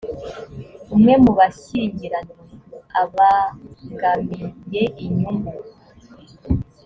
umwe 0.93 1.13
mu 1.23 1.31
bashyingiranywe 1.37 2.39
abangamiye 3.01 4.83
inyungu 5.05 5.51